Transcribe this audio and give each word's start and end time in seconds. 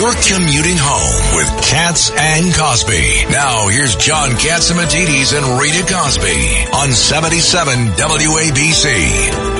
You're 0.00 0.14
commuting 0.14 0.78
home 0.78 1.36
with 1.36 1.68
Cats 1.68 2.10
and 2.10 2.54
Cosby. 2.54 3.26
Now 3.28 3.68
here's 3.68 3.96
John 3.96 4.30
Catsimatidis 4.30 5.36
and 5.36 5.60
Rita 5.60 5.84
Cosby 5.92 6.64
on 6.72 6.90
77 6.90 7.88
WABC. 7.98 9.59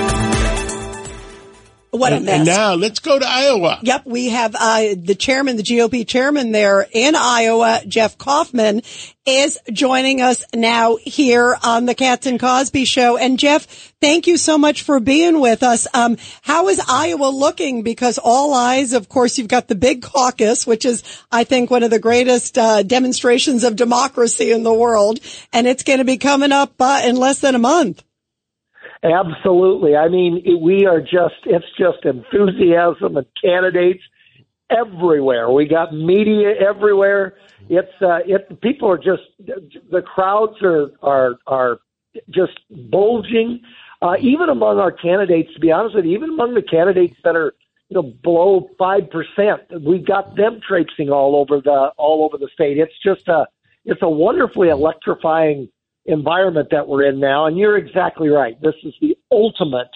What 1.90 2.12
and, 2.12 2.22
a 2.22 2.26
mess. 2.26 2.38
And 2.38 2.46
now 2.46 2.74
let's 2.74 3.00
go 3.00 3.18
to 3.18 3.26
Iowa. 3.26 3.80
Yep, 3.82 4.06
we 4.06 4.28
have 4.28 4.54
uh, 4.54 4.94
the 4.96 5.16
chairman, 5.16 5.56
the 5.56 5.64
GOP 5.64 6.06
chairman 6.06 6.52
there 6.52 6.86
in 6.92 7.16
Iowa, 7.16 7.80
Jeff 7.86 8.16
Kaufmann, 8.16 8.82
is 9.26 9.58
joining 9.72 10.20
us 10.20 10.44
now 10.54 10.96
here 10.96 11.56
on 11.62 11.86
the 11.86 11.94
Cats 11.94 12.26
and 12.26 12.38
Cosby 12.38 12.84
show. 12.84 13.16
And 13.16 13.38
Jeff, 13.38 13.66
thank 14.00 14.28
you 14.28 14.36
so 14.36 14.56
much 14.56 14.82
for 14.82 15.00
being 15.00 15.40
with 15.40 15.64
us. 15.64 15.88
Um, 15.92 16.16
how 16.42 16.68
is 16.68 16.80
Iowa 16.88 17.28
looking? 17.28 17.82
Because 17.82 18.18
all 18.22 18.54
eyes, 18.54 18.92
of 18.92 19.08
course, 19.08 19.36
you've 19.36 19.48
got 19.48 19.66
the 19.66 19.74
big 19.74 20.02
caucus, 20.02 20.66
which 20.66 20.84
is, 20.84 21.02
I 21.32 21.42
think, 21.42 21.70
one 21.70 21.82
of 21.82 21.90
the 21.90 21.98
greatest 21.98 22.56
uh, 22.56 22.84
demonstrations 22.84 23.64
of 23.64 23.74
democracy 23.74 24.52
in 24.52 24.62
the 24.62 24.72
world, 24.72 25.18
and 25.52 25.66
it's 25.66 25.82
going 25.82 25.98
to 25.98 26.04
be 26.04 26.18
coming 26.18 26.52
up 26.52 26.72
uh, 26.78 27.02
in 27.04 27.16
less 27.16 27.40
than 27.40 27.56
a 27.56 27.58
month. 27.60 28.04
Absolutely. 29.02 29.96
I 29.96 30.08
mean, 30.08 30.42
we 30.60 30.86
are 30.86 31.00
just, 31.00 31.40
it's 31.46 31.64
just 31.78 32.04
enthusiasm 32.04 33.16
and 33.16 33.26
candidates 33.42 34.02
everywhere. 34.68 35.50
We 35.50 35.66
got 35.66 35.94
media 35.94 36.52
everywhere. 36.60 37.34
It's, 37.68 37.90
uh, 38.02 38.18
it, 38.26 38.60
people 38.60 38.90
are 38.90 38.98
just, 38.98 39.22
the 39.38 40.02
crowds 40.02 40.62
are, 40.62 40.90
are, 41.02 41.36
are 41.46 41.80
just 42.28 42.58
bulging. 42.90 43.62
Uh, 44.02 44.16
even 44.20 44.48
among 44.48 44.78
our 44.78 44.92
candidates, 44.92 45.52
to 45.54 45.60
be 45.60 45.72
honest 45.72 45.94
with 45.94 46.04
you, 46.04 46.12
even 46.12 46.30
among 46.30 46.54
the 46.54 46.62
candidates 46.62 47.16
that 47.24 47.36
are, 47.36 47.54
you 47.88 47.94
know, 47.94 48.12
below 48.22 48.68
5%, 48.78 49.82
we've 49.82 50.06
got 50.06 50.36
them 50.36 50.60
traipsing 50.66 51.10
all 51.10 51.36
over 51.36 51.60
the, 51.60 51.90
all 51.96 52.24
over 52.24 52.38
the 52.38 52.48
state. 52.52 52.78
It's 52.78 52.94
just 53.02 53.28
a, 53.28 53.46
it's 53.84 54.02
a 54.02 54.08
wonderfully 54.08 54.68
electrifying 54.68 55.70
environment 56.10 56.68
that 56.70 56.86
we're 56.86 57.04
in 57.04 57.20
now. 57.20 57.46
And 57.46 57.56
you're 57.56 57.76
exactly 57.76 58.28
right. 58.28 58.60
This 58.60 58.74
is 58.84 58.94
the 59.00 59.16
ultimate 59.30 59.90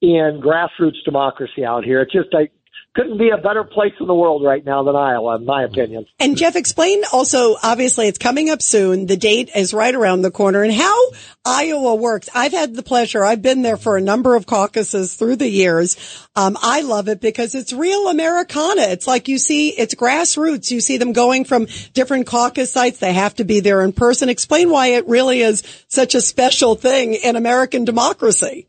in 0.00 0.40
grassroots 0.42 1.02
democracy 1.04 1.64
out 1.64 1.84
here. 1.84 2.00
It's 2.02 2.12
just 2.12 2.28
I 2.34 2.48
couldn't 2.94 3.18
be 3.18 3.30
a 3.30 3.36
better 3.36 3.64
place 3.64 3.92
in 3.98 4.06
the 4.06 4.14
world 4.14 4.44
right 4.44 4.64
now 4.64 4.84
than 4.84 4.94
Iowa, 4.94 5.36
in 5.36 5.44
my 5.44 5.64
opinion. 5.64 6.06
And 6.20 6.36
Jeff, 6.36 6.54
explain 6.54 7.02
also, 7.12 7.56
obviously 7.60 8.06
it's 8.06 8.18
coming 8.18 8.50
up 8.50 8.62
soon. 8.62 9.06
The 9.06 9.16
date 9.16 9.50
is 9.54 9.74
right 9.74 9.94
around 9.94 10.22
the 10.22 10.30
corner 10.30 10.62
and 10.62 10.72
how 10.72 11.10
Iowa 11.44 11.96
works. 11.96 12.28
I've 12.34 12.52
had 12.52 12.74
the 12.74 12.84
pleasure. 12.84 13.24
I've 13.24 13.42
been 13.42 13.62
there 13.62 13.76
for 13.76 13.96
a 13.96 14.00
number 14.00 14.36
of 14.36 14.46
caucuses 14.46 15.14
through 15.14 15.36
the 15.36 15.48
years. 15.48 15.96
Um, 16.36 16.56
I 16.62 16.82
love 16.82 17.08
it 17.08 17.20
because 17.20 17.56
it's 17.56 17.72
real 17.72 18.08
Americana. 18.08 18.82
It's 18.82 19.08
like 19.08 19.26
you 19.26 19.38
see, 19.38 19.70
it's 19.70 19.96
grassroots. 19.96 20.70
You 20.70 20.80
see 20.80 20.96
them 20.96 21.12
going 21.12 21.44
from 21.44 21.66
different 21.94 22.28
caucus 22.28 22.72
sites. 22.72 22.98
They 22.98 23.12
have 23.12 23.34
to 23.36 23.44
be 23.44 23.58
there 23.58 23.82
in 23.82 23.92
person. 23.92 24.28
Explain 24.28 24.70
why 24.70 24.88
it 24.88 25.08
really 25.08 25.40
is 25.40 25.64
such 25.88 26.14
a 26.14 26.20
special 26.20 26.76
thing 26.76 27.14
in 27.14 27.34
American 27.34 27.84
democracy. 27.84 28.68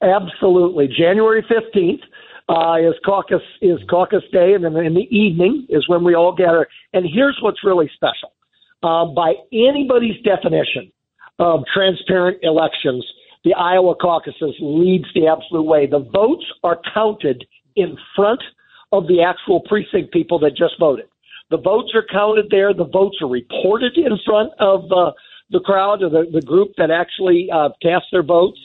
Absolutely. 0.00 0.88
January 0.88 1.42
15th 1.42 2.00
uh, 2.50 2.76
is 2.78 2.94
caucus 3.04 3.42
is 3.62 3.78
caucus 3.88 4.24
day, 4.32 4.54
and 4.54 4.64
then 4.64 4.76
in 4.76 4.94
the 4.94 5.08
evening 5.16 5.66
is 5.68 5.88
when 5.88 6.02
we 6.02 6.14
all 6.14 6.34
gather. 6.34 6.66
And 6.92 7.06
here's 7.06 7.38
what's 7.40 7.62
really 7.64 7.88
special: 7.94 8.32
uh, 8.82 9.06
by 9.06 9.34
anybody's 9.52 10.20
definition 10.22 10.90
of 11.38 11.62
transparent 11.72 12.38
elections, 12.42 13.06
the 13.44 13.54
Iowa 13.54 13.94
caucuses 13.94 14.54
leads 14.60 15.06
the 15.14 15.28
absolute 15.28 15.62
way. 15.62 15.86
The 15.86 16.00
votes 16.00 16.44
are 16.64 16.80
counted 16.92 17.44
in 17.76 17.96
front 18.16 18.42
of 18.92 19.06
the 19.06 19.22
actual 19.22 19.60
precinct 19.60 20.12
people 20.12 20.40
that 20.40 20.56
just 20.56 20.74
voted. 20.80 21.06
The 21.50 21.58
votes 21.58 21.92
are 21.94 22.04
counted 22.10 22.46
there. 22.50 22.74
The 22.74 22.84
votes 22.84 23.18
are 23.22 23.28
reported 23.28 23.96
in 23.96 24.18
front 24.26 24.52
of 24.58 24.90
uh, 24.90 25.12
the 25.50 25.60
crowd 25.60 26.02
or 26.02 26.10
the, 26.10 26.28
the 26.32 26.42
group 26.42 26.72
that 26.78 26.90
actually 26.90 27.48
uh, 27.52 27.70
cast 27.82 28.06
their 28.12 28.22
votes. 28.22 28.58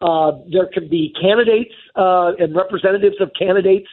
Uh, 0.00 0.32
there 0.50 0.68
can 0.72 0.88
be 0.88 1.12
candidates 1.20 1.74
uh, 1.96 2.32
and 2.38 2.54
representatives 2.54 3.16
of 3.20 3.30
candidates 3.38 3.88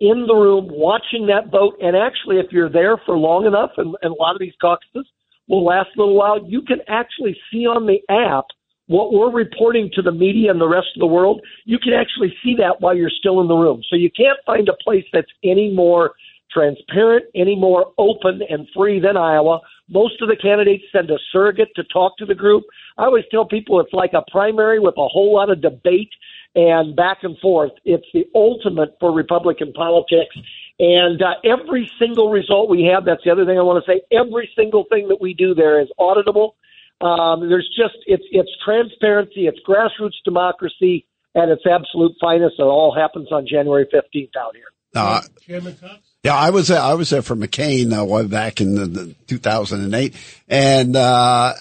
in 0.00 0.24
the 0.26 0.34
room 0.34 0.66
watching 0.70 1.26
that 1.26 1.50
vote. 1.50 1.76
And 1.82 1.94
actually, 1.94 2.38
if 2.38 2.46
you're 2.50 2.70
there 2.70 2.96
for 3.04 3.18
long 3.18 3.46
enough, 3.46 3.70
and, 3.76 3.94
and 4.02 4.12
a 4.12 4.22
lot 4.22 4.34
of 4.34 4.40
these 4.40 4.54
caucuses 4.60 5.06
will 5.48 5.64
last 5.64 5.90
a 5.96 6.00
little 6.00 6.16
while, 6.16 6.42
you 6.46 6.62
can 6.62 6.78
actually 6.88 7.36
see 7.52 7.66
on 7.66 7.86
the 7.86 8.00
app 8.08 8.46
what 8.86 9.12
we're 9.12 9.30
reporting 9.30 9.90
to 9.94 10.02
the 10.02 10.10
media 10.10 10.50
and 10.50 10.60
the 10.60 10.68
rest 10.68 10.88
of 10.96 11.00
the 11.00 11.06
world. 11.06 11.40
You 11.64 11.78
can 11.78 11.92
actually 11.92 12.34
see 12.42 12.56
that 12.56 12.80
while 12.80 12.96
you're 12.96 13.10
still 13.10 13.40
in 13.40 13.48
the 13.48 13.54
room. 13.54 13.82
So 13.88 13.96
you 13.96 14.10
can't 14.10 14.38
find 14.46 14.68
a 14.68 14.76
place 14.82 15.04
that's 15.12 15.30
any 15.44 15.72
more 15.72 16.14
transparent, 16.52 17.24
any 17.34 17.56
more 17.56 17.92
open 17.98 18.40
and 18.48 18.68
free 18.74 19.00
than 19.00 19.16
Iowa. 19.16 19.60
Most 19.88 20.20
of 20.22 20.28
the 20.28 20.36
candidates 20.36 20.84
send 20.92 21.10
a 21.10 21.18
surrogate 21.32 21.70
to 21.76 21.84
talk 21.84 22.16
to 22.18 22.26
the 22.26 22.34
group. 22.34 22.64
I 22.98 23.04
always 23.04 23.24
tell 23.30 23.44
people 23.44 23.80
it's 23.80 23.92
like 23.92 24.12
a 24.12 24.22
primary 24.30 24.78
with 24.78 24.94
a 24.96 25.08
whole 25.08 25.34
lot 25.34 25.50
of 25.50 25.60
debate 25.60 26.10
and 26.54 26.96
back 26.96 27.18
and 27.22 27.38
forth. 27.38 27.72
It's 27.84 28.06
the 28.12 28.24
ultimate 28.34 28.96
for 29.00 29.12
Republican 29.12 29.72
politics. 29.72 30.34
And 30.78 31.20
uh, 31.22 31.34
every 31.44 31.90
single 31.98 32.30
result 32.30 32.70
we 32.70 32.90
have, 32.92 33.04
that's 33.04 33.22
the 33.24 33.30
other 33.30 33.44
thing 33.44 33.58
I 33.58 33.62
want 33.62 33.84
to 33.84 33.90
say, 33.90 34.00
every 34.10 34.50
single 34.56 34.84
thing 34.90 35.08
that 35.08 35.20
we 35.20 35.34
do 35.34 35.54
there 35.54 35.80
is 35.80 35.88
auditable. 35.98 36.52
Um, 37.00 37.48
there's 37.48 37.68
just, 37.76 37.96
it's, 38.06 38.24
it's 38.30 38.50
transparency, 38.64 39.46
it's 39.46 39.58
grassroots 39.66 40.22
democracy 40.24 41.06
at 41.34 41.48
its 41.48 41.62
absolute 41.70 42.12
finest. 42.20 42.56
It 42.58 42.62
all 42.62 42.94
happens 42.94 43.30
on 43.32 43.46
January 43.46 43.86
15th 43.86 44.36
out 44.38 44.54
here. 44.54 44.64
Uh, 44.94 45.22
Chairman 45.40 45.76
Cats? 45.80 46.09
Yeah, 46.22 46.34
I 46.34 46.50
was. 46.50 46.70
I 46.70 46.94
was 46.94 47.10
there 47.10 47.22
for 47.22 47.34
McCain 47.34 47.92
uh, 47.92 48.28
back 48.28 48.60
in 48.60 48.74
the, 48.74 48.86
the 48.86 49.14
2008, 49.26 50.14
and 50.48 50.94
uh, 50.94 51.54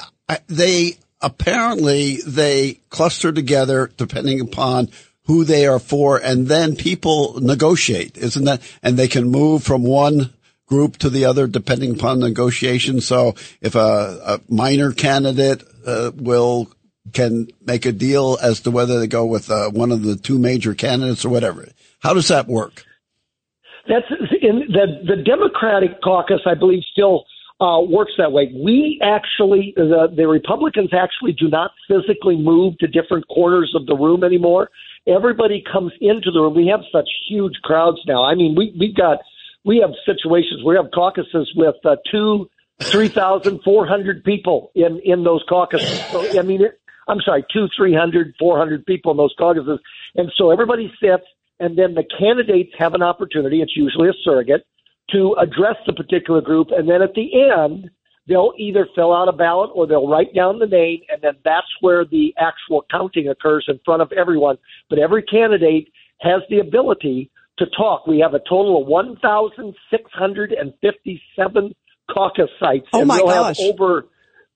they 0.47 0.97
apparently 1.21 2.17
they 2.17 2.79
cluster 2.89 3.31
together 3.31 3.89
depending 3.95 4.41
upon 4.41 4.89
who 5.25 5.45
they 5.45 5.65
are 5.65 5.79
for, 5.79 6.17
and 6.17 6.47
then 6.47 6.75
people 6.75 7.39
negotiate, 7.39 8.17
isn't 8.17 8.45
that? 8.45 8.61
And 8.83 8.97
they 8.97 9.07
can 9.07 9.29
move 9.29 9.63
from 9.63 9.83
one 9.83 10.33
group 10.65 10.97
to 10.97 11.09
the 11.09 11.25
other 11.25 11.47
depending 11.47 11.93
upon 11.93 12.19
negotiation. 12.19 12.99
So 12.99 13.35
if 13.61 13.75
a, 13.75 13.79
a 14.25 14.41
minor 14.53 14.91
candidate 14.91 15.63
uh, 15.85 16.11
will 16.15 16.69
can 17.13 17.47
make 17.65 17.85
a 17.85 17.91
deal 17.91 18.37
as 18.41 18.61
to 18.61 18.71
whether 18.71 18.99
they 18.99 19.07
go 19.07 19.25
with 19.25 19.49
uh, 19.49 19.69
one 19.69 19.91
of 19.91 20.03
the 20.03 20.15
two 20.15 20.37
major 20.37 20.75
candidates 20.75 21.25
or 21.25 21.29
whatever. 21.29 21.67
How 21.99 22.13
does 22.13 22.27
that 22.27 22.47
work? 22.47 22.85
That's 23.89 24.05
in 24.41 24.55
the 24.69 24.85
the 25.15 25.21
Democratic 25.23 26.01
caucus, 26.03 26.41
I 26.45 26.53
believe, 26.53 26.83
still 26.91 27.25
uh, 27.59 27.81
works 27.81 28.13
that 28.17 28.31
way. 28.31 28.53
We 28.55 29.01
actually, 29.03 29.73
the, 29.75 30.07
the 30.15 30.27
Republicans 30.27 30.91
actually 30.93 31.33
do 31.33 31.49
not 31.49 31.71
physically 31.87 32.37
move 32.37 32.77
to 32.77 32.87
different 32.87 33.27
corners 33.27 33.73
of 33.75 33.85
the 33.87 33.95
room 33.95 34.23
anymore. 34.23 34.69
Everybody 35.07 35.63
comes 35.73 35.91
into 35.99 36.29
the 36.31 36.39
room. 36.39 36.55
We 36.55 36.67
have 36.67 36.81
such 36.91 37.09
huge 37.27 37.55
crowds 37.63 37.97
now. 38.07 38.23
I 38.23 38.35
mean, 38.35 38.55
we 38.55 38.75
we've 38.79 38.95
got 38.95 39.17
we 39.65 39.79
have 39.79 39.91
situations. 40.05 40.63
We 40.63 40.75
have 40.75 40.91
caucuses 40.93 41.51
with 41.55 41.75
uh, 41.83 41.95
two, 42.11 42.49
three 42.79 43.09
thousand, 43.09 43.61
four 43.63 43.87
hundred 43.87 44.23
people 44.23 44.71
in 44.75 45.01
in 45.03 45.23
those 45.23 45.43
caucuses. 45.49 45.99
So 46.11 46.39
I 46.39 46.43
mean, 46.43 46.61
it, 46.61 46.79
I'm 47.07 47.21
sorry, 47.25 47.43
two, 47.51 47.67
three 47.75 47.95
hundred, 47.95 48.35
four 48.37 48.57
hundred 48.57 48.85
people 48.85 49.11
in 49.11 49.17
those 49.17 49.33
caucuses, 49.37 49.79
and 50.15 50.31
so 50.37 50.51
everybody 50.51 50.93
sits, 51.01 51.25
and 51.59 51.77
then 51.77 51.93
the 51.93 52.05
candidates 52.17 52.71
have 52.77 52.93
an 52.93 53.03
opportunity. 53.03 53.61
It's 53.61 53.75
usually 53.75 54.07
a 54.09 54.13
surrogate 54.23 54.65
to 55.11 55.35
address 55.39 55.75
the 55.85 55.93
particular 55.93 56.41
group, 56.41 56.69
and 56.71 56.89
then 56.89 57.01
at 57.01 57.13
the 57.15 57.29
end, 57.51 57.89
they'll 58.27 58.53
either 58.57 58.87
fill 58.95 59.13
out 59.13 59.27
a 59.27 59.33
ballot 59.33 59.71
or 59.73 59.87
they'll 59.87 60.07
write 60.07 60.33
down 60.35 60.59
the 60.59 60.67
name, 60.67 61.01
and 61.09 61.21
then 61.21 61.33
that's 61.43 61.67
where 61.81 62.05
the 62.05 62.33
actual 62.39 62.85
counting 62.91 63.27
occurs 63.27 63.65
in 63.67 63.79
front 63.83 64.01
of 64.01 64.11
everyone. 64.11 64.57
But 64.89 64.99
every 64.99 65.23
candidate 65.23 65.91
has 66.21 66.41
the 66.49 66.59
ability 66.59 67.29
to 67.57 67.65
talk. 67.75 68.07
We 68.07 68.19
have 68.19 68.33
a 68.33 68.39
total 68.39 68.81
of 68.81 68.87
1,657 68.87 71.75
caucus 72.11 72.49
sites. 72.59 72.87
Oh 72.93 72.99
and 72.99 73.07
my 73.07 73.17
we'll 73.17 73.27
gosh. 73.27 73.59
Have 73.59 73.73
over, 73.73 74.05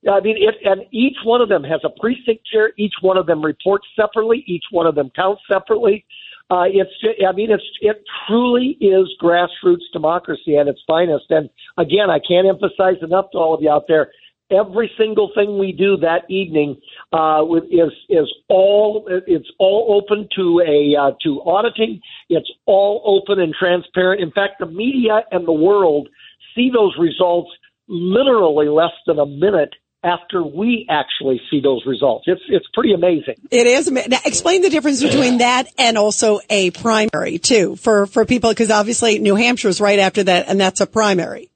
I 0.10 0.22
mean, 0.22 0.38
it, 0.38 0.56
and 0.66 0.84
each 0.92 1.18
one 1.24 1.42
of 1.42 1.50
them 1.50 1.64
has 1.64 1.82
a 1.84 1.90
precinct 1.90 2.46
chair. 2.52 2.72
Each 2.78 2.94
one 3.02 3.18
of 3.18 3.26
them 3.26 3.44
reports 3.44 3.88
separately. 3.96 4.44
Each 4.48 4.66
one 4.72 4.88
of 4.88 4.96
them 4.96 5.12
counts 5.16 5.42
separately. 5.52 6.06
Uh, 6.54 6.66
it's, 6.68 6.92
I 7.28 7.32
mean, 7.32 7.50
it's 7.50 7.64
it 7.82 8.04
truly 8.28 8.78
is 8.80 9.10
grassroots 9.20 9.90
democracy 9.92 10.56
at 10.56 10.68
its 10.68 10.82
finest. 10.86 11.26
And 11.32 11.50
again, 11.78 12.12
I 12.12 12.20
can't 12.20 12.48
emphasize 12.48 13.02
enough 13.02 13.32
to 13.32 13.40
all 13.40 13.56
of 13.56 13.62
you 13.64 13.72
out 13.72 13.86
there. 13.88 14.12
Every 14.52 14.92
single 14.96 15.32
thing 15.34 15.58
we 15.58 15.72
do 15.72 15.98
that 15.98 16.30
evening 16.30 16.80
uh, 17.12 17.44
is 17.72 17.92
is 18.08 18.32
all 18.50 19.04
it's 19.26 19.50
all 19.58 20.00
open 20.00 20.28
to 20.36 20.62
a 20.62 20.96
uh, 20.96 21.12
to 21.24 21.42
auditing. 21.42 22.00
It's 22.30 22.52
all 22.68 23.02
open 23.04 23.42
and 23.42 23.56
transparent. 23.58 24.22
In 24.22 24.30
fact, 24.30 24.60
the 24.60 24.68
media 24.68 25.24
and 25.32 25.48
the 25.48 25.54
world 25.54 26.08
see 26.54 26.70
those 26.72 26.94
results 27.00 27.50
literally 27.88 28.68
less 28.68 28.94
than 29.08 29.18
a 29.18 29.26
minute 29.26 29.74
after 30.04 30.44
we 30.44 30.86
actually 30.90 31.42
see 31.50 31.62
those 31.62 31.86
results. 31.86 32.26
It's 32.28 32.42
it's 32.50 32.66
pretty 32.74 32.94
amazing. 32.94 33.36
It 33.52 33.68
is. 33.68 33.90
Now, 33.90 34.18
explain 34.26 34.62
the 34.62 34.70
difference 34.70 35.02
between 35.02 35.38
that 35.40 35.68
and 35.78 35.98
also 35.98 36.40
a 36.50 36.72
primary 36.72 37.40
too 37.40 37.76
for 37.76 38.06
for 38.06 38.26
people 38.26 38.50
because 38.50 38.70
obviously 38.70 39.20
New 39.20 39.36
Hampshire 39.36 39.70
is 39.70 39.80
right 39.80 40.00
after 40.00 40.24
that, 40.24 40.48
and 40.48 40.60
that's 40.60 40.82
a 40.82 40.88
primary. 40.88 41.50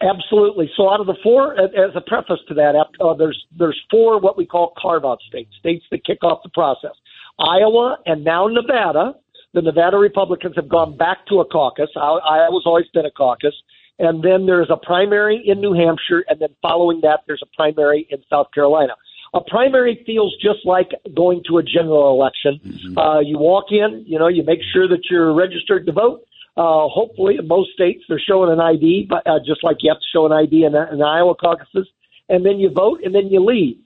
Absolutely. 0.00 0.70
So 0.76 0.88
out 0.88 1.00
of 1.00 1.06
the 1.06 1.16
four, 1.22 1.58
as 1.60 1.90
a 1.96 2.00
preface 2.00 2.38
to 2.48 2.54
that, 2.54 2.74
uh, 3.00 3.14
there's 3.14 3.44
there's 3.56 3.80
four 3.90 4.20
what 4.20 4.36
we 4.36 4.46
call 4.46 4.72
carve 4.80 5.04
out 5.04 5.18
states, 5.28 5.50
states 5.58 5.84
that 5.90 6.04
kick 6.04 6.22
off 6.22 6.42
the 6.42 6.50
process. 6.50 6.92
Iowa 7.38 7.98
and 8.06 8.24
now 8.24 8.46
Nevada. 8.46 9.14
The 9.54 9.62
Nevada 9.62 9.96
Republicans 9.96 10.54
have 10.56 10.68
gone 10.68 10.96
back 10.96 11.26
to 11.28 11.40
a 11.40 11.44
caucus. 11.44 11.88
I, 11.96 12.00
Iowa's 12.00 12.64
always 12.66 12.84
been 12.92 13.06
a 13.06 13.10
caucus. 13.10 13.54
And 13.98 14.22
then 14.22 14.46
there's 14.46 14.70
a 14.70 14.76
primary 14.76 15.42
in 15.44 15.60
New 15.60 15.72
Hampshire, 15.72 16.24
and 16.28 16.40
then 16.40 16.50
following 16.62 17.00
that, 17.02 17.20
there's 17.26 17.42
a 17.42 17.56
primary 17.56 18.06
in 18.10 18.22
South 18.30 18.48
Carolina. 18.54 18.94
A 19.34 19.40
primary 19.40 20.02
feels 20.06 20.34
just 20.40 20.64
like 20.64 20.90
going 21.14 21.42
to 21.48 21.58
a 21.58 21.62
general 21.62 22.10
election. 22.10 22.60
Mm-hmm. 22.64 22.98
Uh, 22.98 23.20
you 23.20 23.38
walk 23.38 23.66
in, 23.70 24.04
you 24.06 24.18
know, 24.18 24.28
you 24.28 24.42
make 24.44 24.60
sure 24.72 24.88
that 24.88 25.00
you're 25.10 25.34
registered 25.34 25.84
to 25.86 25.92
vote. 25.92 26.22
Uh, 26.56 26.88
hopefully, 26.88 27.36
in 27.38 27.46
most 27.46 27.70
states, 27.72 28.02
they're 28.08 28.20
showing 28.24 28.50
an 28.50 28.60
ID, 28.60 29.06
but 29.08 29.26
uh, 29.26 29.38
just 29.44 29.62
like 29.62 29.76
you 29.80 29.90
have 29.90 29.98
to 29.98 30.06
show 30.12 30.26
an 30.26 30.32
ID 30.32 30.64
in, 30.64 30.74
in 30.74 31.02
Iowa 31.02 31.34
caucuses, 31.34 31.86
and 32.28 32.44
then 32.44 32.58
you 32.58 32.70
vote, 32.70 33.00
and 33.04 33.14
then 33.14 33.28
you 33.28 33.44
leave. 33.44 33.76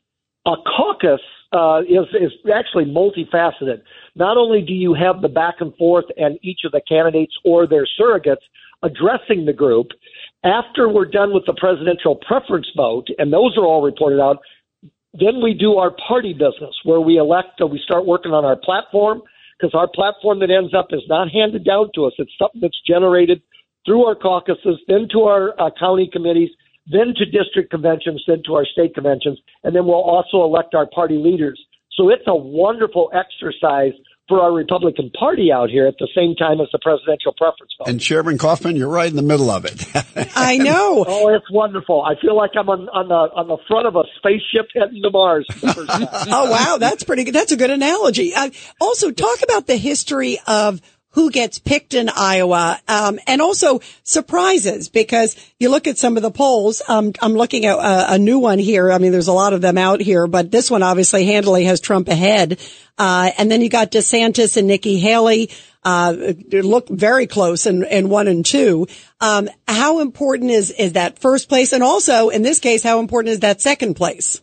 A 0.47 0.55
caucus 0.77 1.21
uh, 1.53 1.83
is 1.83 2.07
is 2.19 2.33
actually 2.53 2.87
multifaceted. 2.87 3.83
Not 4.15 4.37
only 4.37 4.63
do 4.63 4.73
you 4.73 4.95
have 4.95 5.21
the 5.21 5.29
back 5.29 5.57
and 5.61 5.75
forth 5.77 6.07
and 6.17 6.39
each 6.43 6.61
of 6.65 6.73
the 6.73 6.81
candidates 6.81 7.35
or 7.45 7.67
their 7.67 7.87
surrogates 7.99 8.43
addressing 8.83 9.47
the 9.47 9.53
group, 9.53 9.89
after 10.45 10.89
we're 10.89 11.07
done 11.07 11.33
with 11.33 11.45
the 11.47 11.55
presidential 11.55 12.17
preference 12.17 12.67
vote, 12.77 13.07
and 13.19 13.33
those 13.33 13.57
are 13.57 13.65
all 13.65 13.83
reported 13.83 14.21
out, 14.21 14.39
then 15.15 15.43
we 15.43 15.55
do 15.55 15.77
our 15.77 15.95
party 16.09 16.33
business 16.33 16.75
where 16.85 17.01
we 17.01 17.19
elect, 17.19 17.61
we 17.71 17.81
start 17.85 18.07
working 18.07 18.33
on 18.33 18.45
our 18.45 18.57
platform 18.57 19.23
because 19.59 19.75
our 19.75 19.89
platform 19.95 20.41
that 20.41 20.51
ends 20.51 20.75
up 20.75 20.89
is 20.91 21.03
not 21.09 21.31
handed 21.31 21.65
down 21.65 21.91
to 21.95 22.07
us. 22.07 22.13
It's 22.19 22.33
something 22.39 22.61
that's 22.61 22.81
generated 22.87 23.43
through 23.85 24.05
our 24.05 24.15
caucuses, 24.15 24.79
then 24.89 25.07
to 25.13 25.23
our 25.23 25.61
uh, 25.61 25.71
county 25.79 26.09
committees, 26.13 26.51
then 26.91 27.15
to 27.17 27.25
district 27.25 27.71
conventions, 27.71 28.23
then 28.27 28.43
to 28.47 28.55
our 28.55 28.65
state 28.65 28.95
conventions, 28.95 29.39
and 29.63 29.75
then 29.77 29.85
we'll 29.87 29.95
also 29.95 30.43
elect 30.43 30.75
our 30.75 30.87
party 30.87 31.17
leaders. 31.17 31.61
So 31.93 32.09
it's 32.09 32.25
a 32.27 32.35
wonderful 32.35 33.13
exercise 33.15 33.93
for 34.33 34.41
our 34.41 34.53
Republican 34.53 35.11
Party 35.11 35.53
out 35.53 35.69
here 35.69 35.87
at 35.87 35.97
the 35.99 36.09
same 36.17 36.35
time 36.35 36.59
as 36.63 36.69
the 36.73 36.79
presidential 36.79 37.35
preference 37.37 37.73
vote. 37.77 37.87
And 37.87 38.01
Chairman 38.01 38.39
Kaufmann, 38.39 38.77
you're 38.77 38.89
right 38.89 39.11
in 39.11 39.17
the 39.17 39.23
middle 39.23 39.51
of 39.51 39.67
it. 39.67 39.85
I 40.35 40.57
know. 40.57 41.05
Oh, 41.15 41.29
it's 41.29 41.51
wonderful. 41.51 42.03
I 42.03 42.19
feel 42.21 42.35
like 42.35 42.53
I'm 42.59 42.69
on, 42.71 42.89
on 42.89 43.09
the 43.09 43.15
on 43.15 43.47
the 43.47 43.59
front 43.69 43.87
of 43.87 43.97
a 43.97 44.05
spaceship 44.17 44.71
heading 44.75 45.03
to 45.03 45.11
Mars. 45.11 45.47
oh 45.63 46.51
wow, 46.51 46.79
that's 46.79 47.03
pretty 47.03 47.25
good. 47.25 47.35
That's 47.35 47.53
a 47.53 47.57
good 47.57 47.71
analogy. 47.71 48.33
Uh, 48.35 48.51
also, 48.81 49.11
talk 49.11 49.43
about 49.43 49.67
the 49.67 49.77
history 49.77 50.39
of 50.47 50.81
who 51.13 51.31
gets 51.31 51.59
picked 51.59 51.95
in 51.95 52.09
Iowa, 52.09 52.81
um, 52.89 53.19
and 53.27 53.41
also 53.41 53.81
surprises 54.03 54.89
because 54.89 55.37
you 55.59 55.69
look 55.69 55.87
at 55.87 55.99
some 55.99 56.17
of 56.17 56.23
the 56.23 56.31
polls. 56.31 56.83
Um, 56.89 57.13
I'm 57.21 57.35
looking 57.35 57.67
at 57.67 57.77
a, 57.77 58.15
a, 58.15 58.19
new 58.19 58.39
one 58.39 58.59
here. 58.59 58.91
I 58.91 58.99
mean, 58.99 59.13
there's 59.13 59.29
a 59.29 59.33
lot 59.33 59.53
of 59.53 59.61
them 59.61 59.79
out 59.79 60.01
here, 60.01 60.27
but 60.27 60.51
this 60.51 60.71
one 60.71 60.83
obviously 60.83 61.27
handily 61.27 61.65
has 61.65 61.81
Trump 61.81 62.09
ahead. 62.09 62.59
Uh, 62.99 63.31
and 63.39 63.51
then 63.51 63.61
you 63.61 63.69
got 63.69 63.91
DeSantis 63.91 64.57
and 64.57 64.67
Nikki 64.67 64.99
Haley. 64.99 65.51
Uh, 65.85 66.35
look 66.53 66.89
very 66.89 67.27
close 67.27 67.67
in, 67.67 67.85
in 67.85 68.09
one 68.09 68.29
and 68.29 68.47
two. 68.47 68.87
Um, 69.21 69.49
how 69.67 70.01
important 70.01 70.51
is, 70.51 70.71
is 70.71 70.93
that 70.93 71.19
first 71.19 71.49
place? 71.49 71.73
And 71.73 71.83
also 71.83 72.29
in 72.29 72.43
this 72.43 72.61
case, 72.61 72.83
how 72.83 73.01
important 73.01 73.33
is 73.33 73.41
that 73.41 73.61
second 73.61 73.95
place? 73.95 74.41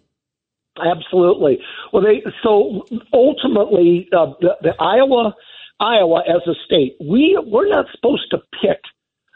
Absolutely. 0.77 1.60
Well, 1.92 2.04
they, 2.04 2.24
so 2.44 2.86
ultimately, 3.13 4.07
uh, 4.12 4.33
the, 4.39 4.56
the 4.62 4.74
Iowa, 4.80 5.36
Iowa 5.79 6.21
as 6.27 6.41
a 6.47 6.55
state, 6.65 6.97
we 6.99 7.39
we're 7.45 7.69
not 7.69 7.85
supposed 7.95 8.29
to 8.31 8.39
pick 8.61 8.81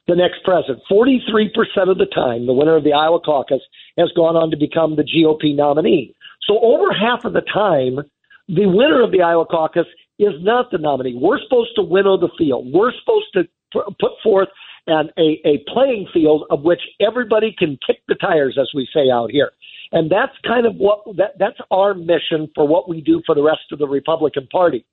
the 0.07 0.15
next 0.15 0.43
president. 0.43 0.81
Forty-three 0.89 1.51
percent 1.55 1.89
of 1.89 1.97
the 1.97 2.05
time, 2.05 2.45
the 2.45 2.53
winner 2.53 2.75
of 2.75 2.83
the 2.83 2.93
Iowa 2.93 3.19
caucus 3.19 3.61
has 3.97 4.11
gone 4.15 4.35
on 4.35 4.51
to 4.51 4.57
become 4.57 4.95
the 4.95 5.03
GOP 5.03 5.55
nominee. 5.55 6.15
So 6.47 6.59
over 6.59 6.91
half 6.91 7.23
of 7.25 7.33
the 7.33 7.41
time, 7.41 7.99
the 8.49 8.65
winner 8.65 9.01
of 9.01 9.11
the 9.11 9.21
Iowa 9.21 9.45
caucus 9.45 9.87
is 10.19 10.33
not 10.41 10.71
the 10.71 10.77
nominee. 10.77 11.17
We're 11.19 11.39
supposed 11.39 11.71
to 11.75 11.81
winnow 11.81 12.17
the 12.17 12.29
field. 12.37 12.67
We're 12.73 12.91
supposed 12.99 13.27
to 13.35 13.47
put 13.99 14.11
forth 14.21 14.49
an, 14.87 15.09
a, 15.17 15.39
a 15.45 15.63
playing 15.73 16.07
field 16.13 16.45
of 16.49 16.61
which 16.61 16.81
everybody 16.99 17.55
can 17.57 17.79
kick 17.87 18.01
the 18.07 18.15
tires, 18.15 18.57
as 18.59 18.69
we 18.75 18.87
say 18.93 19.09
out 19.09 19.31
here. 19.31 19.51
And 19.93 20.11
that's 20.11 20.33
kind 20.45 20.65
of 20.65 20.75
what 20.75 21.03
that, 21.17 21.39
that's 21.39 21.57
our 21.71 21.93
mission 21.93 22.49
for 22.53 22.67
what 22.67 22.89
we 22.89 22.99
do 22.99 23.21
for 23.25 23.33
the 23.33 23.41
rest 23.43 23.71
of 23.71 23.79
the 23.79 23.87
Republican 23.87 24.47
Party. 24.51 24.85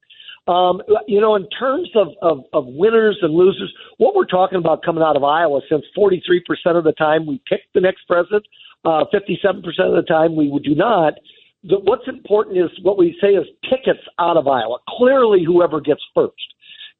Um, 0.48 0.82
you 1.06 1.20
know, 1.20 1.36
in 1.36 1.48
terms 1.50 1.90
of, 1.94 2.08
of, 2.22 2.44
of 2.52 2.66
winners 2.66 3.18
and 3.22 3.32
losers, 3.32 3.72
what 3.98 4.14
we're 4.14 4.26
talking 4.26 4.58
about 4.58 4.82
coming 4.82 5.02
out 5.02 5.16
of 5.16 5.22
Iowa, 5.22 5.60
since 5.70 5.84
43% 5.96 6.40
of 6.76 6.84
the 6.84 6.92
time 6.92 7.26
we 7.26 7.40
pick 7.48 7.60
the 7.74 7.80
next 7.80 8.02
president, 8.08 8.44
uh, 8.84 9.04
57% 9.12 9.58
of 9.64 9.94
the 9.94 10.04
time 10.08 10.34
we 10.34 10.48
would 10.48 10.64
do 10.64 10.74
not, 10.74 11.14
the, 11.62 11.78
what's 11.78 12.08
important 12.08 12.58
is 12.58 12.70
what 12.82 12.96
we 12.98 13.16
say 13.20 13.28
is 13.28 13.46
tickets 13.68 14.00
out 14.18 14.36
of 14.36 14.48
Iowa. 14.48 14.78
Clearly, 14.88 15.44
whoever 15.44 15.80
gets 15.80 16.00
first 16.14 16.34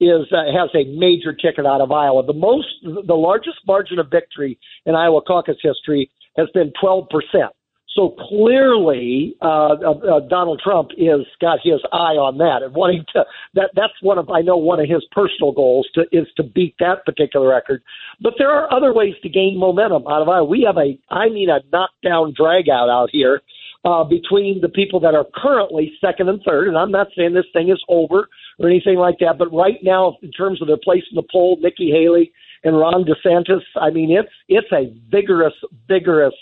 is 0.01 0.27
uh, 0.33 0.45
has 0.53 0.71
a 0.75 0.85
major 0.97 1.33
ticket 1.33 1.67
out 1.67 1.81
of 1.81 1.93
Iowa. 1.93 2.25
The 2.25 2.33
most, 2.33 2.69
the 2.83 3.15
largest 3.15 3.59
margin 3.67 3.99
of 3.99 4.11
victory 4.11 4.59
in 4.87 4.95
Iowa 4.95 5.23
caucus 5.23 5.57
history 5.63 6.11
has 6.37 6.49
been 6.55 6.73
12 6.81 7.09
percent. 7.09 7.53
So 7.97 8.15
clearly, 8.29 9.35
uh, 9.43 9.75
uh, 9.75 9.91
uh, 9.91 10.21
Donald 10.29 10.61
Trump 10.63 10.91
is 10.97 11.27
got 11.41 11.59
his 11.63 11.81
eye 11.93 12.15
on 12.15 12.39
that 12.39 12.63
and 12.63 12.73
wanting 12.73 13.05
to. 13.15 13.25
That 13.55 13.71
that's 13.75 13.95
one 14.01 14.17
of 14.17 14.31
I 14.31 14.43
know 14.43 14.57
one 14.57 14.79
of 14.79 14.89
his 14.89 15.05
personal 15.11 15.51
goals 15.51 15.89
to 15.95 16.03
is 16.13 16.29
to 16.37 16.45
beat 16.45 16.77
that 16.79 17.05
particular 17.05 17.49
record. 17.49 17.83
But 18.21 18.35
there 18.39 18.51
are 18.51 18.73
other 18.73 18.95
ways 18.95 19.15
to 19.23 19.29
gain 19.29 19.59
momentum 19.59 20.07
out 20.07 20.23
of 20.23 20.29
Iowa. 20.29 20.45
We 20.45 20.63
have 20.67 20.77
a 20.77 20.97
I 21.13 21.31
mean 21.31 21.51
a 21.51 21.61
knockdown 21.73 22.33
drag 22.37 22.69
out 22.69 22.89
out 22.89 23.09
here 23.11 23.43
uh, 23.85 24.05
between 24.05 24.61
the 24.61 24.69
people 24.69 25.01
that 25.01 25.17
are 25.17 25.27
currently 25.35 25.93
second 26.01 26.29
and 26.29 26.41
third. 26.47 26.69
And 26.69 26.79
I'm 26.79 26.93
not 26.93 27.09
saying 27.17 27.35
this 27.35 27.51
thing 27.53 27.71
is 27.71 27.83
over 27.89 28.29
or 28.61 28.69
anything 28.69 28.99
like 28.99 29.19
that, 29.19 29.37
but 29.37 29.53
right 29.53 29.79
now, 29.83 30.17
in 30.23 30.31
terms 30.31 30.63
of 30.63 30.69
their 30.69 30.77
place 30.77 31.03
in 31.11 31.17
the 31.17 31.27
poll, 31.33 31.59
Nikki 31.61 31.91
Haley 31.91 32.33
and 32.63 32.79
Ron 32.79 33.05
DeSantis, 33.05 33.63
I 33.75 33.91
mean, 33.91 34.13
it's 34.13 34.33
it's 34.49 34.71
a 34.71 34.95
vigorous, 35.11 35.55
vigorous 35.89 36.35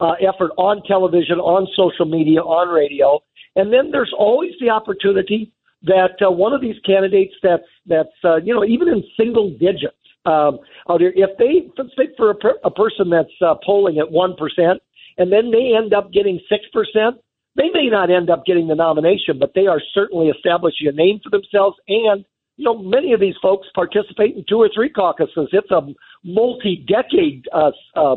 uh, 0.00 0.12
effort 0.20 0.52
on 0.56 0.82
television, 0.86 1.38
on 1.38 1.66
social 1.76 2.06
media, 2.06 2.40
on 2.40 2.68
radio, 2.68 3.20
and 3.56 3.72
then 3.72 3.90
there's 3.90 4.12
always 4.16 4.52
the 4.60 4.70
opportunity 4.70 5.52
that 5.82 6.14
uh, 6.24 6.30
one 6.30 6.52
of 6.52 6.60
these 6.60 6.76
candidates 6.86 7.34
that's 7.42 7.68
that's 7.86 8.16
uh, 8.24 8.36
you 8.36 8.54
know 8.54 8.64
even 8.64 8.88
in 8.88 9.02
single 9.16 9.50
digits. 9.50 9.96
Um, 10.24 10.60
if 10.88 11.30
they 11.38 11.68
let's 11.76 11.94
say 11.96 12.14
for 12.16 12.30
a, 12.30 12.34
per, 12.34 12.54
a 12.64 12.70
person 12.70 13.10
that's 13.10 13.34
uh, 13.44 13.54
polling 13.64 13.98
at 13.98 14.10
one 14.10 14.36
percent, 14.36 14.80
and 15.18 15.32
then 15.32 15.50
they 15.50 15.74
end 15.76 15.92
up 15.92 16.12
getting 16.12 16.40
6%, 16.50 17.12
they 17.54 17.68
may 17.72 17.88
not 17.90 18.10
end 18.10 18.30
up 18.30 18.46
getting 18.46 18.68
the 18.68 18.74
nomination, 18.74 19.38
but 19.38 19.52
they 19.54 19.66
are 19.66 19.80
certainly 19.94 20.28
establishing 20.28 20.88
a 20.88 20.92
name 20.92 21.20
for 21.22 21.30
themselves. 21.30 21.76
And, 21.88 22.24
you 22.56 22.64
know, 22.64 22.78
many 22.78 23.12
of 23.12 23.20
these 23.20 23.34
folks 23.42 23.68
participate 23.74 24.36
in 24.36 24.44
two 24.48 24.56
or 24.56 24.70
three 24.74 24.88
caucuses. 24.88 25.48
It's 25.52 25.70
a 25.70 25.82
multi 26.24 26.84
decade 26.88 27.44
uh, 27.52 27.72
uh, 27.94 28.16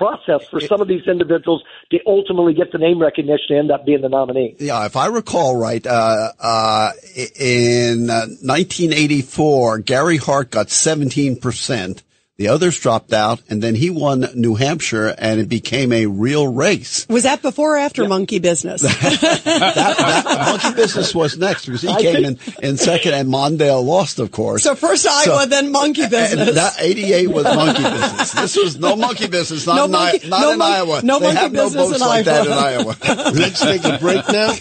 process 0.00 0.48
for 0.48 0.60
some 0.60 0.80
of 0.80 0.88
these 0.88 1.06
individuals 1.06 1.62
to 1.90 1.98
ultimately 2.06 2.54
get 2.54 2.72
the 2.72 2.78
name 2.78 3.00
recognition 3.00 3.50
and 3.50 3.58
end 3.58 3.70
up 3.70 3.84
being 3.84 4.00
the 4.00 4.08
nominee. 4.08 4.56
Yeah, 4.58 4.86
if 4.86 4.96
I 4.96 5.06
recall 5.06 5.56
right, 5.56 5.86
uh, 5.86 6.32
uh, 6.40 6.92
in 7.38 8.06
1984, 8.06 9.74
uh, 9.74 9.76
Gary 9.84 10.16
Hart 10.16 10.50
got 10.50 10.70
17 10.70 11.36
percent. 11.36 12.02
The 12.40 12.48
others 12.48 12.80
dropped 12.80 13.12
out, 13.12 13.42
and 13.50 13.62
then 13.62 13.74
he 13.74 13.90
won 13.90 14.26
New 14.34 14.54
Hampshire, 14.54 15.14
and 15.18 15.38
it 15.38 15.50
became 15.50 15.92
a 15.92 16.06
real 16.06 16.48
race. 16.48 17.06
Was 17.10 17.24
that 17.24 17.42
before 17.42 17.74
or 17.74 17.76
after 17.76 18.00
yeah. 18.00 18.08
Monkey 18.08 18.38
Business? 18.38 18.80
that, 18.80 19.42
that, 19.44 20.46
monkey 20.48 20.74
Business 20.74 21.14
was 21.14 21.36
next 21.36 21.66
because 21.66 21.82
he 21.82 21.88
I 21.88 22.00
came 22.00 22.24
think... 22.24 22.56
in, 22.56 22.70
in 22.70 22.76
second, 22.78 23.12
and 23.12 23.28
Mondale 23.28 23.84
lost, 23.84 24.20
of 24.20 24.30
course. 24.30 24.62
So 24.62 24.74
first 24.74 25.06
Iowa, 25.06 25.40
so, 25.40 25.46
then 25.48 25.70
Monkey 25.70 26.08
Business. 26.08 26.54
That 26.54 26.76
88 26.78 27.26
was 27.26 27.44
Monkey 27.44 27.82
Business. 27.82 28.32
This 28.32 28.56
was 28.56 28.78
no 28.78 28.96
Monkey 28.96 29.26
Business, 29.26 29.66
not, 29.66 29.76
no 29.76 29.84
in, 29.84 29.90
monkey, 29.90 30.28
not 30.30 30.40
no 30.40 30.52
in 30.52 30.58
mon- 30.60 30.72
Iowa. 30.72 31.02
No 31.04 31.18
they 31.18 31.26
monkey 31.26 31.40
have 31.42 31.52
business 31.52 31.74
no 31.74 31.90
boats 31.90 32.00
in 32.00 32.08
like 32.08 32.26
Iowa. 32.26 32.44
that 32.44 32.46
in 32.46 32.52
Iowa. 32.52 33.32
Let's 33.34 33.60
take 33.60 33.84
a 33.84 33.98
break 33.98 34.26
now. 34.28 34.54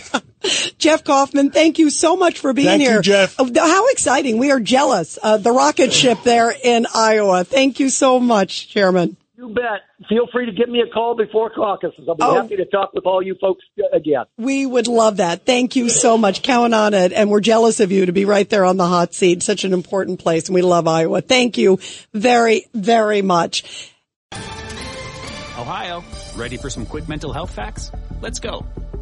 Jeff 0.78 1.04
Kaufmann, 1.04 1.52
thank 1.52 1.80
you 1.80 1.90
so 1.90 2.16
much 2.16 2.40
for 2.40 2.54
being 2.54 2.68
thank 2.68 2.82
here. 2.82 2.98
You, 2.98 3.02
Jeff. 3.02 3.36
Oh, 3.40 3.52
how 3.56 3.88
exciting. 3.88 4.38
We 4.38 4.52
are 4.52 4.60
jealous. 4.60 5.18
Uh, 5.22 5.38
the 5.38 5.52
rocket 5.52 5.94
ship 5.94 6.20
there 6.24 6.52
in 6.52 6.88
Iowa. 6.94 7.44
Thank 7.44 7.80
you 7.80 7.90
so 7.90 8.20
much, 8.20 8.70
Chairman. 8.70 9.18
You 9.38 9.50
bet. 9.50 9.82
Feel 10.10 10.28
free 10.32 10.46
to 10.48 10.52
give 10.52 10.68
me 10.68 10.82
a 10.82 10.92
call 10.92 11.16
before 11.16 11.50
caucuses. 11.50 12.06
I'll 12.08 12.16
be 12.16 12.24
oh, 12.24 12.42
happy 12.42 12.58
to 12.58 12.66
talk 12.66 12.94
with 12.94 13.06
all 13.06 13.22
you 13.22 13.36
folks 13.40 13.64
again. 13.94 14.26
We 14.38 14.66
would 14.66 14.88
love 14.88 15.18
that. 15.18 15.46
Thank 15.46 15.78
you 15.78 15.90
so 15.90 16.18
much. 16.18 16.42
Count 16.42 16.74
on 16.74 16.94
it. 16.94 17.14
And 17.14 17.30
we're 17.30 17.40
jealous 17.40 17.80
of 17.80 17.92
you 17.92 18.06
to 18.06 18.12
be 18.12 18.26
right 18.26 18.50
there 18.50 18.66
on 18.66 18.76
the 18.76 18.88
hot 18.88 19.14
seat. 19.14 19.44
Such 19.44 19.64
an 19.64 19.72
important 19.72 20.20
place. 20.20 20.48
And 20.48 20.56
we 20.56 20.62
love 20.62 20.88
Iowa. 20.88 21.22
Thank 21.22 21.58
you 21.58 21.80
very, 22.14 22.66
very 22.74 23.22
much. 23.22 23.94
Ohio 25.58 26.04
Ready 26.40 26.56
for 26.56 26.70
some 26.70 26.86
quick 26.86 27.10
mental 27.10 27.34
health 27.34 27.52
facts? 27.52 27.92
Let's 28.22 28.40
go. 28.40 28.66